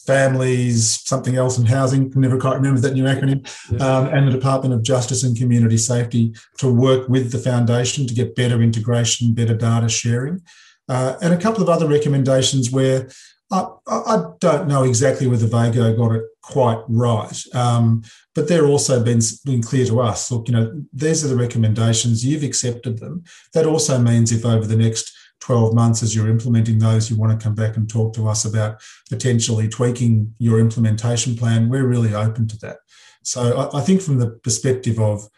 Families, 0.06 1.02
something 1.04 1.36
else 1.36 1.56
in 1.56 1.66
housing, 1.66 2.12
never 2.16 2.36
quite 2.36 2.56
remember 2.56 2.80
that 2.80 2.94
new 2.94 3.04
acronym, 3.04 3.46
um, 3.80 4.08
and 4.08 4.26
the 4.26 4.32
Department 4.32 4.74
of 4.74 4.82
Justice 4.82 5.22
and 5.22 5.36
Community 5.36 5.76
Safety 5.76 6.34
to 6.58 6.72
work 6.72 7.08
with 7.08 7.30
the 7.30 7.38
foundation 7.38 8.08
to 8.08 8.14
get 8.14 8.34
better 8.34 8.60
integration, 8.60 9.34
better 9.34 9.54
data 9.54 9.88
sharing. 9.88 10.40
Uh, 10.88 11.14
and 11.22 11.32
a 11.32 11.36
couple 11.36 11.62
of 11.62 11.68
other 11.68 11.86
recommendations 11.86 12.72
where 12.72 13.08
I, 13.50 13.66
I, 13.88 14.24
don't 14.38 14.68
know 14.68 14.84
exactly 14.84 15.26
whether 15.26 15.46
VAGO 15.46 15.96
got 15.96 16.14
it 16.14 16.22
quite 16.42 16.82
right, 16.88 17.36
um, 17.52 18.02
but 18.34 18.46
they're 18.46 18.66
also 18.66 19.02
been, 19.02 19.20
been 19.44 19.62
clear 19.62 19.84
to 19.86 20.00
us. 20.00 20.30
Look, 20.30 20.46
you 20.48 20.54
know, 20.54 20.84
these 20.92 21.24
are 21.24 21.28
the 21.28 21.36
recommendations. 21.36 22.24
You've 22.24 22.44
accepted 22.44 22.98
them. 22.98 23.24
That 23.52 23.66
also 23.66 23.98
means 23.98 24.30
if 24.30 24.44
over 24.44 24.66
the 24.66 24.76
next 24.76 25.12
12 25.40 25.74
months, 25.74 26.02
as 26.02 26.14
you're 26.14 26.28
implementing 26.28 26.78
those, 26.78 27.10
you 27.10 27.16
want 27.16 27.38
to 27.38 27.44
come 27.44 27.54
back 27.54 27.76
and 27.76 27.88
talk 27.88 28.14
to 28.14 28.28
us 28.28 28.44
about 28.44 28.80
potentially 29.08 29.68
tweaking 29.68 30.32
your 30.38 30.60
implementation 30.60 31.34
plan. 31.34 31.68
We're 31.68 31.88
really 31.88 32.14
open 32.14 32.46
to 32.48 32.58
that. 32.58 32.78
So 33.22 33.68
I, 33.74 33.80
think 33.80 34.00
from 34.00 34.18
the 34.18 34.30
perspective 34.30 34.98
of 34.98 35.28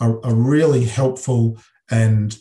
a, 0.00 0.12
a 0.24 0.34
really 0.34 0.84
helpful 0.84 1.58
and 1.90 2.36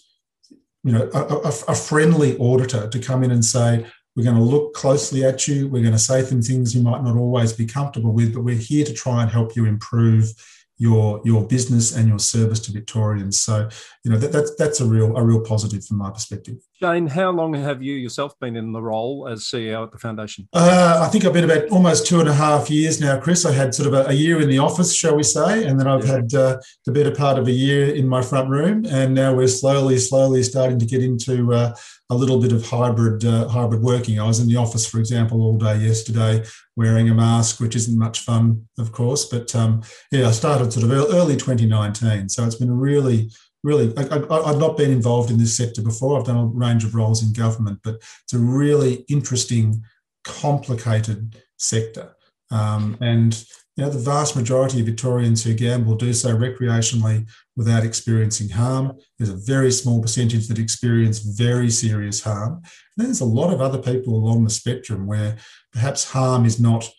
you 0.84 0.92
know 0.92 1.10
a, 1.14 1.20
a, 1.20 1.54
a 1.68 1.76
friendly 1.76 2.38
auditor 2.38 2.88
to 2.88 3.00
come 3.00 3.24
in 3.24 3.32
and 3.32 3.44
say 3.44 3.86
we're 4.18 4.24
going 4.24 4.36
to 4.36 4.42
look 4.42 4.74
closely 4.74 5.24
at 5.24 5.48
you. 5.48 5.68
We're 5.68 5.84
going 5.84 5.94
to 5.94 6.00
say 6.00 6.24
some 6.24 6.42
things 6.42 6.76
you 6.76 6.82
might 6.82 7.04
not 7.04 7.16
always 7.16 7.54
be 7.54 7.68
comfortable 7.68 8.12
with, 8.12 8.34
but 8.34 8.42
we're 8.42 8.56
here 8.56 8.84
to 8.84 8.94
try 8.94 9.22
and 9.22 9.30
help 9.30 9.56
you 9.56 9.66
improve 9.66 10.34
your 10.80 11.22
your 11.26 11.46
business 11.46 11.96
and 11.96 12.08
your 12.08 12.20
service 12.20 12.60
to 12.60 12.72
Victorians. 12.72 13.40
So, 13.40 13.68
you 14.04 14.12
know, 14.12 14.18
that, 14.18 14.32
that's 14.32 14.56
that's 14.56 14.80
a 14.80 14.86
real 14.86 15.16
a 15.18 15.24
real 15.24 15.42
positive 15.42 15.84
from 15.86 15.98
my 15.98 16.12
perspective. 16.12 16.58
Shane, 16.80 17.08
how 17.08 17.32
long 17.32 17.56
have 17.56 17.82
you 17.82 17.96
yourself 17.96 18.38
been 18.40 18.56
in 18.56 18.72
the 18.72 18.82
role 18.82 19.28
as 19.28 19.46
CEO 19.46 19.84
at 19.84 19.92
the 19.92 19.98
foundation? 19.98 20.48
Uh, 20.54 21.02
I 21.04 21.10
think 21.10 21.26
I've 21.26 21.34
been 21.34 21.44
about 21.44 21.70
almost 21.70 22.06
two 22.06 22.20
and 22.20 22.30
a 22.30 22.34
half 22.34 22.70
years 22.70 23.02
now, 23.02 23.20
Chris. 23.20 23.46
I 23.46 23.52
had 23.52 23.74
sort 23.74 23.88
of 23.88 23.94
a, 23.94 24.10
a 24.10 24.14
year 24.14 24.40
in 24.40 24.50
the 24.50 24.60
office, 24.60 24.96
shall 24.96 25.16
we 25.16 25.24
say, 25.24 25.66
and 25.66 25.80
then 25.80 25.88
I've 25.88 26.06
yeah. 26.06 26.12
had 26.14 26.34
uh, 26.36 26.58
the 26.86 26.92
better 26.92 27.12
part 27.12 27.40
of 27.40 27.48
a 27.48 27.52
year 27.52 27.94
in 27.96 28.08
my 28.08 28.22
front 28.22 28.50
room, 28.50 28.86
and 28.86 29.16
now 29.16 29.34
we're 29.34 29.48
slowly, 29.48 29.98
slowly 29.98 30.44
starting 30.44 30.78
to 30.78 30.86
get 30.86 31.04
into 31.04 31.54
uh, 31.54 31.74
a 32.10 32.16
little 32.16 32.40
bit 32.40 32.52
of 32.52 32.66
hybrid 32.66 33.26
uh, 33.26 33.48
hybrid 33.48 33.82
working. 33.82 34.20
I 34.20 34.28
was 34.28 34.40
in 34.40 34.48
the 34.48 34.56
office, 34.56 34.88
for 34.88 35.00
example, 35.00 35.42
all 35.42 35.58
day 35.58 35.78
yesterday 35.78 36.44
wearing 36.76 37.10
a 37.10 37.14
mask, 37.14 37.60
which 37.60 37.76
isn't 37.76 37.98
much 37.98 38.22
fun, 38.22 38.68
of 38.78 38.92
course. 38.92 39.26
But 39.26 39.54
um, 39.56 39.84
yeah, 40.12 40.28
I 40.28 40.32
started 40.32 40.72
sort 40.72 40.86
of 40.86 40.92
early 40.92 41.36
2019, 41.36 42.30
so 42.30 42.46
it's 42.46 42.56
been 42.56 42.76
really 42.76 43.30
really 43.64 43.92
I, 43.98 44.04
have 44.04 44.60
not 44.60 44.78
been 44.78 44.92
involved 44.92 45.32
in 45.32 45.40
this 45.40 45.58
sector 45.58 45.82
before 45.82 46.18
i've 46.18 46.28
done 46.28 46.38
a 46.38 46.46
range 46.46 46.84
of 46.84 46.94
roles 46.94 47.24
in 47.24 47.34
government 47.34 47.80
but 47.84 47.96
it's 47.96 48.34
a 48.34 48.38
really 48.38 49.04
interesting 49.10 49.84
complicated 50.24 51.36
sector 51.58 52.16
um, 52.52 52.98
and 53.02 53.44
you 53.78 53.84
know, 53.84 53.92
the 53.92 54.00
vast 54.00 54.36
majority 54.36 54.80
of 54.80 54.88
Victorians 54.88 55.44
who 55.44 55.54
gamble 55.54 55.96
do 55.96 56.12
so 56.12 56.36
recreationally 56.36 57.30
without 57.58 57.84
experiencing 57.84 58.50
harm. 58.50 58.94
There's 59.18 59.32
a 59.32 59.36
very 59.36 59.72
small 59.72 60.02
percentage 60.02 60.48
that 60.48 60.60
experience 60.60 61.20
very 61.20 61.70
serious 61.70 62.22
harm. 62.22 62.54
And 62.54 62.64
then 62.96 63.08
there's 63.08 63.20
a 63.20 63.26
lot 63.26 63.52
of 63.52 63.60
other 63.60 63.80
people 63.80 64.14
along 64.14 64.44
the 64.44 64.50
spectrum 64.50 65.08
where 65.08 65.36
perhaps 65.74 66.12
harm 66.12 66.46
is 66.46 66.60
not, 66.60 66.90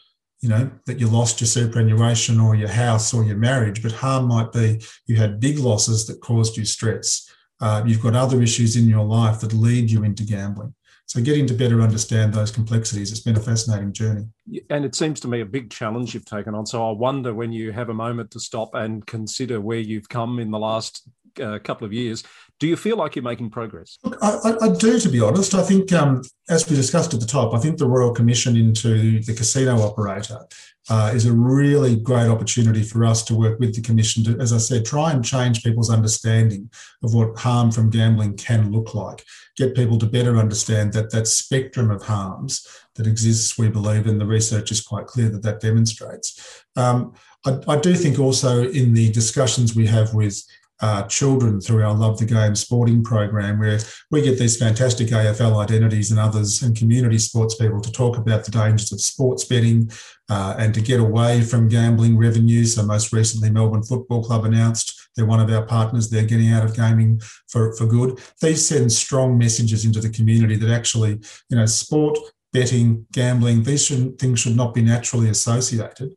you 0.42 0.48
know, 0.48 0.70
that 0.86 0.98
you 0.98 1.06
lost 1.06 1.40
your 1.40 1.48
superannuation 1.48 2.40
or 2.40 2.56
your 2.56 2.68
house 2.68 3.14
or 3.14 3.24
your 3.24 3.36
marriage, 3.36 3.82
but 3.82 3.92
harm 3.92 4.26
might 4.26 4.52
be 4.52 4.82
you 5.06 5.16
had 5.16 5.40
big 5.40 5.58
losses 5.58 6.06
that 6.08 6.20
caused 6.20 6.56
you 6.56 6.64
stress. 6.64 7.32
Uh, 7.60 7.82
you've 7.86 8.02
got 8.02 8.16
other 8.16 8.42
issues 8.42 8.76
in 8.76 8.88
your 8.88 9.04
life 9.04 9.40
that 9.40 9.52
lead 9.52 9.90
you 9.90 10.02
into 10.02 10.24
gambling. 10.24 10.74
So 11.08 11.22
getting 11.22 11.46
to 11.46 11.54
better 11.54 11.80
understand 11.80 12.34
those 12.34 12.50
complexities, 12.50 13.10
it's 13.10 13.20
been 13.20 13.36
a 13.36 13.40
fascinating 13.40 13.94
journey. 13.94 14.26
And 14.68 14.84
it 14.84 14.94
seems 14.94 15.20
to 15.20 15.28
me 15.28 15.40
a 15.40 15.46
big 15.46 15.70
challenge 15.70 16.12
you've 16.12 16.26
taken 16.26 16.54
on. 16.54 16.66
So 16.66 16.86
I 16.86 16.92
wonder 16.92 17.32
when 17.32 17.50
you 17.50 17.72
have 17.72 17.88
a 17.88 17.94
moment 17.94 18.30
to 18.32 18.40
stop 18.40 18.74
and 18.74 19.06
consider 19.06 19.58
where 19.58 19.78
you've 19.78 20.10
come 20.10 20.38
in 20.38 20.50
the 20.50 20.58
last 20.58 21.08
uh, 21.40 21.58
couple 21.64 21.86
of 21.86 21.94
years, 21.94 22.24
do 22.60 22.66
you 22.66 22.76
feel 22.76 22.98
like 22.98 23.16
you're 23.16 23.22
making 23.22 23.48
progress? 23.48 23.98
Look, 24.04 24.18
I, 24.20 24.54
I 24.60 24.68
do, 24.68 24.98
to 24.98 25.08
be 25.08 25.20
honest. 25.20 25.54
I 25.54 25.62
think, 25.62 25.92
um, 25.94 26.22
as 26.50 26.68
we 26.68 26.76
discussed 26.76 27.14
at 27.14 27.20
the 27.20 27.26
top, 27.26 27.54
I 27.54 27.58
think 27.58 27.78
the 27.78 27.88
Royal 27.88 28.12
Commission 28.12 28.56
into 28.56 29.20
the 29.20 29.34
casino 29.34 29.80
operator 29.80 30.40
uh, 30.90 31.12
is 31.14 31.26
a 31.26 31.32
really 31.32 31.96
great 31.96 32.28
opportunity 32.28 32.82
for 32.82 33.04
us 33.04 33.22
to 33.24 33.34
work 33.34 33.58
with 33.60 33.74
the 33.74 33.82
Commission 33.82 34.24
to, 34.24 34.38
as 34.40 34.52
I 34.52 34.58
said, 34.58 34.84
try 34.84 35.12
and 35.12 35.24
change 35.24 35.62
people's 35.62 35.90
understanding 35.90 36.70
of 37.02 37.14
what 37.14 37.38
harm 37.38 37.70
from 37.70 37.90
gambling 37.90 38.36
can 38.36 38.72
look 38.72 38.94
like, 38.94 39.24
get 39.56 39.74
people 39.74 39.98
to 39.98 40.06
better 40.06 40.36
understand 40.36 40.92
that 40.94 41.10
that 41.10 41.26
spectrum 41.26 41.90
of 41.90 42.02
harms 42.02 42.66
that 42.94 43.06
exists, 43.06 43.58
we 43.58 43.68
believe, 43.68 44.06
and 44.06 44.20
the 44.20 44.26
research 44.26 44.72
is 44.72 44.80
quite 44.80 45.06
clear 45.06 45.28
that 45.28 45.42
that 45.42 45.60
demonstrates. 45.60 46.64
Um, 46.76 47.14
I, 47.44 47.58
I 47.68 47.78
do 47.78 47.94
think 47.94 48.18
also 48.18 48.64
in 48.64 48.94
the 48.94 49.12
discussions 49.12 49.74
we 49.74 49.86
have 49.86 50.14
with 50.14 50.42
uh, 50.80 51.02
children 51.04 51.60
through 51.60 51.84
our 51.84 51.94
Love 51.94 52.18
the 52.18 52.24
Game 52.24 52.54
sporting 52.54 53.02
program, 53.02 53.58
where 53.58 53.78
we 54.10 54.22
get 54.22 54.38
these 54.38 54.56
fantastic 54.56 55.08
AFL 55.08 55.62
identities 55.62 56.10
and 56.10 56.20
others 56.20 56.62
and 56.62 56.76
community 56.76 57.18
sports 57.18 57.54
people 57.54 57.80
to 57.80 57.92
talk 57.92 58.16
about 58.16 58.44
the 58.44 58.50
dangers 58.50 58.92
of 58.92 59.00
sports 59.00 59.44
betting 59.44 59.90
uh, 60.28 60.54
and 60.58 60.74
to 60.74 60.80
get 60.80 61.00
away 61.00 61.42
from 61.42 61.68
gambling 61.68 62.16
revenues. 62.16 62.74
So, 62.74 62.84
most 62.84 63.12
recently, 63.12 63.50
Melbourne 63.50 63.82
Football 63.82 64.22
Club 64.22 64.44
announced 64.44 65.08
they're 65.16 65.26
one 65.26 65.40
of 65.40 65.50
our 65.50 65.66
partners, 65.66 66.08
they're 66.08 66.22
getting 66.22 66.52
out 66.52 66.64
of 66.64 66.76
gaming 66.76 67.20
for, 67.48 67.74
for 67.74 67.86
good. 67.86 68.20
These 68.40 68.68
send 68.68 68.92
strong 68.92 69.36
messages 69.36 69.84
into 69.84 70.00
the 70.00 70.10
community 70.10 70.56
that 70.56 70.70
actually, 70.70 71.18
you 71.48 71.56
know, 71.56 71.66
sport, 71.66 72.18
betting, 72.52 73.06
gambling, 73.12 73.62
these 73.62 73.88
things 74.16 74.40
should 74.40 74.56
not 74.56 74.74
be 74.74 74.82
naturally 74.82 75.28
associated. 75.28 76.10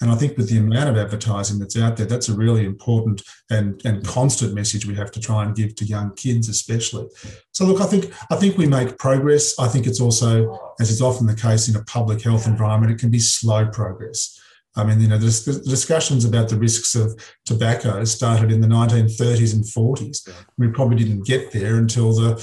And 0.00 0.10
I 0.10 0.14
think 0.14 0.36
with 0.36 0.48
the 0.48 0.58
amount 0.58 0.90
of 0.90 0.96
advertising 0.96 1.58
that's 1.58 1.76
out 1.76 1.96
there, 1.96 2.06
that's 2.06 2.28
a 2.28 2.34
really 2.34 2.64
important 2.64 3.22
and, 3.50 3.80
and 3.84 4.04
constant 4.06 4.54
message 4.54 4.86
we 4.86 4.94
have 4.96 5.10
to 5.12 5.20
try 5.20 5.44
and 5.44 5.56
give 5.56 5.74
to 5.76 5.84
young 5.84 6.14
kids, 6.14 6.48
especially. 6.48 7.06
So 7.52 7.64
look, 7.64 7.80
I 7.80 7.86
think 7.86 8.12
I 8.30 8.36
think 8.36 8.58
we 8.58 8.66
make 8.66 8.98
progress. 8.98 9.58
I 9.58 9.68
think 9.68 9.86
it's 9.86 10.00
also, 10.00 10.74
as 10.80 10.90
is 10.90 11.00
often 11.00 11.26
the 11.26 11.34
case 11.34 11.68
in 11.68 11.76
a 11.76 11.84
public 11.84 12.22
health 12.22 12.46
environment, 12.46 12.92
it 12.92 12.98
can 12.98 13.10
be 13.10 13.18
slow 13.18 13.66
progress. 13.66 14.38
I 14.78 14.84
mean, 14.84 15.00
you 15.00 15.08
know, 15.08 15.16
the, 15.16 15.62
discussions 15.66 16.26
about 16.26 16.50
the 16.50 16.58
risks 16.58 16.94
of 16.94 17.18
tobacco 17.46 18.04
started 18.04 18.52
in 18.52 18.60
the 18.60 18.66
1930s 18.66 19.54
and 19.54 19.64
40s. 19.64 20.28
We 20.58 20.68
probably 20.68 20.96
didn't 20.96 21.24
get 21.24 21.52
there 21.52 21.76
until 21.76 22.12
the 22.12 22.34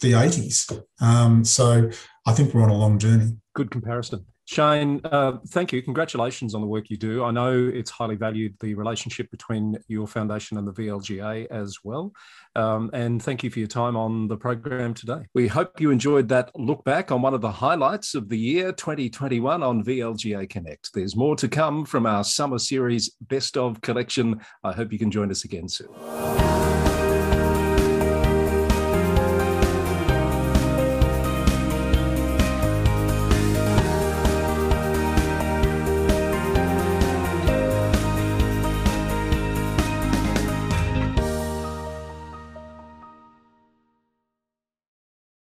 the 0.00 0.12
80s. 0.12 0.84
Um, 1.00 1.44
so 1.44 1.90
I 2.26 2.32
think 2.32 2.52
we're 2.52 2.62
on 2.62 2.70
a 2.70 2.76
long 2.76 2.98
journey. 2.98 3.36
Good 3.54 3.70
comparison. 3.70 4.26
Shane, 4.46 5.00
uh, 5.02 5.38
thank 5.48 5.72
you. 5.72 5.82
Congratulations 5.82 6.54
on 6.54 6.60
the 6.60 6.68
work 6.68 6.88
you 6.88 6.96
do. 6.96 7.24
I 7.24 7.32
know 7.32 7.52
it's 7.52 7.90
highly 7.90 8.14
valued, 8.14 8.54
the 8.60 8.74
relationship 8.74 9.28
between 9.32 9.76
your 9.88 10.06
foundation 10.06 10.56
and 10.56 10.68
the 10.68 10.72
VLGA 10.72 11.46
as 11.50 11.78
well. 11.82 12.12
Um, 12.54 12.88
and 12.92 13.20
thank 13.20 13.42
you 13.42 13.50
for 13.50 13.58
your 13.58 13.66
time 13.66 13.96
on 13.96 14.28
the 14.28 14.36
program 14.36 14.94
today. 14.94 15.26
We 15.34 15.48
hope 15.48 15.80
you 15.80 15.90
enjoyed 15.90 16.28
that 16.28 16.52
look 16.54 16.84
back 16.84 17.10
on 17.10 17.22
one 17.22 17.34
of 17.34 17.40
the 17.40 17.50
highlights 17.50 18.14
of 18.14 18.28
the 18.28 18.38
year 18.38 18.70
2021 18.70 19.64
on 19.64 19.82
VLGA 19.82 20.48
Connect. 20.48 20.94
There's 20.94 21.16
more 21.16 21.34
to 21.34 21.48
come 21.48 21.84
from 21.84 22.06
our 22.06 22.22
summer 22.22 22.60
series 22.60 23.10
Best 23.20 23.56
of 23.56 23.80
collection. 23.80 24.40
I 24.62 24.72
hope 24.72 24.92
you 24.92 24.98
can 25.00 25.10
join 25.10 25.32
us 25.32 25.44
again 25.44 25.68
soon. 25.68 25.88